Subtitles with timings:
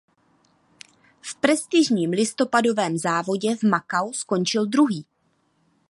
[1.21, 5.05] V prestižním listopadovém závodě v Macau skončil druhý.